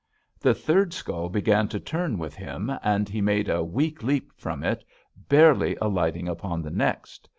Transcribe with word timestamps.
The 0.39 0.55
third 0.55 0.93
skull 0.95 1.29
began 1.29 1.67
to 1.67 1.79
turn 1.79 2.17
with 2.17 2.33
him, 2.33 2.71
and 2.81 3.07
he 3.07 3.21
made 3.21 3.47
a 3.47 3.63
weak 3.63 4.01
leap 4.01 4.31
from 4.35 4.63
it, 4.63 4.83
barely 5.29 5.75
alighting 5.79 6.27
upon 6.27 6.63
the 6.63 6.71
next. 6.71 7.29